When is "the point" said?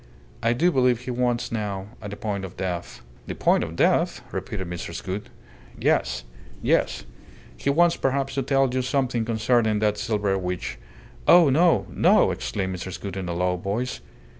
2.09-2.43, 3.27-3.63